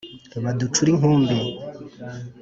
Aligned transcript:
Baducure 0.43 0.89
inkumbi 0.93 1.37